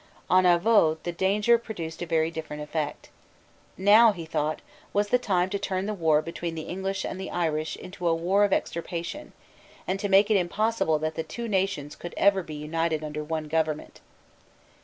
On 0.31 0.45
Avaux 0.45 0.97
the 1.03 1.11
danger 1.11 1.59
produced 1.59 2.01
a 2.01 2.07
very 2.07 2.31
different 2.31 2.63
effect. 2.63 3.11
Now, 3.77 4.11
he 4.13 4.25
thought, 4.25 4.63
was 4.93 5.09
the 5.09 5.19
time 5.19 5.47
to 5.51 5.59
turn 5.59 5.85
the 5.85 5.93
war 5.93 6.23
between 6.23 6.55
the 6.55 6.63
English 6.63 7.05
and 7.05 7.21
the 7.21 7.29
Irish 7.29 7.75
into 7.75 8.07
a 8.07 8.15
war 8.15 8.43
of 8.43 8.51
extirpation, 8.51 9.31
and 9.85 9.99
to 9.99 10.09
make 10.09 10.31
it 10.31 10.37
impossible 10.37 10.97
that 10.97 11.13
the 11.13 11.21
two 11.21 11.47
nations 11.47 11.95
could 11.95 12.15
ever 12.17 12.41
be 12.41 12.55
united 12.55 13.03
under 13.03 13.23
one 13.23 13.47
government. 13.47 14.01